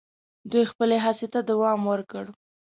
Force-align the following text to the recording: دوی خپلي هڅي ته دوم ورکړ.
دوی 0.51 0.63
خپلي 0.71 0.97
هڅي 1.05 1.27
ته 1.33 1.39
دوم 1.47 1.81
ورکړ. 1.91 2.25